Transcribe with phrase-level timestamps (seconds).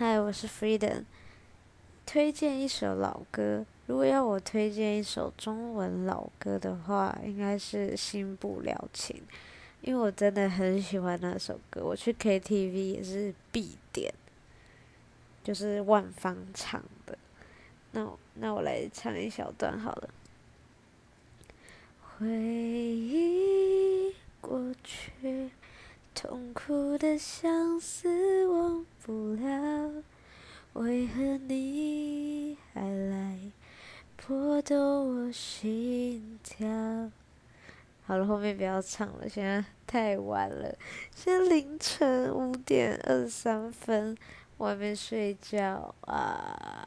[0.00, 1.04] 嗨，我是 Freedom。
[2.06, 9.14] 推荐一首老歌，如果要我推荐一首中文老歌的话，应该是《新不了情》，
[9.82, 14.10] 因为我真的很喜欢那首歌，我去 KTV 也是必点，
[15.44, 17.18] 就是万芳唱的。
[17.92, 20.08] 那我那我来唱一小段好了。
[22.16, 25.50] 回忆过去，
[26.14, 28.69] 痛苦的相思忘不了，
[30.74, 33.38] 为何你还来
[34.16, 36.68] 拨动我心跳？
[38.06, 40.72] 好了，后面不要唱了，现在太晚了，
[41.14, 44.16] 现在凌晨五点二十三分，
[44.58, 46.86] 外面睡觉啊。